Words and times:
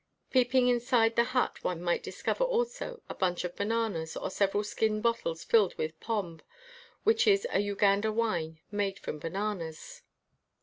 Peeping 0.31 0.67
inside 0.67 1.15
the 1.15 1.25
hut, 1.25 1.63
one 1.63 1.79
might 1.79 2.01
discover 2.01 2.43
also 2.43 3.03
a 3.07 3.13
bunch 3.13 3.43
of 3.43 3.55
ba 3.55 3.63
nanas 3.63 4.17
or 4.19 4.31
several 4.31 4.63
skin 4.63 4.99
bottles 4.99 5.43
filled 5.43 5.75
with 5.77 5.99
pombe, 5.99 6.41
which 7.03 7.27
is 7.27 7.45
a 7.51 7.59
Uganda 7.59 8.11
wine 8.11 8.59
made 8.71 8.97
from 8.97 9.19
bananas. 9.19 10.01